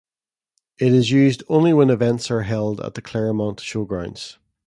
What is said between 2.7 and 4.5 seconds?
at the Claremont Showgrounds.